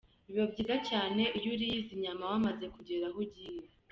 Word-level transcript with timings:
Biba 0.27 0.43
byiza 0.51 0.75
cyane 0.89 1.21
iyo 1.37 1.49
uriye 1.55 1.75
izi 1.81 1.95
nyama 2.03 2.23
wamaze 2.31 2.65
kugera 2.75 3.05
aho 3.09 3.17
ugiye. 3.23 3.65